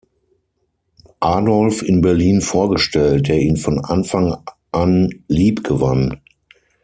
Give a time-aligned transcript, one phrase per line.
[1.19, 4.35] Adolf in Berlin vorgestellt, der ihn von Anfang
[4.71, 6.19] an lieb gewann.